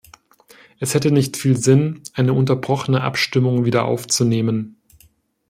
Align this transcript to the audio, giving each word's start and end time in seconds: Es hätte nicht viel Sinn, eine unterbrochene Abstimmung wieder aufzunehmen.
Es 0.79 0.95
hätte 0.95 1.11
nicht 1.11 1.37
viel 1.37 1.55
Sinn, 1.57 2.01
eine 2.15 2.33
unterbrochene 2.33 3.01
Abstimmung 3.01 3.65
wieder 3.65 3.85
aufzunehmen. 3.85 4.77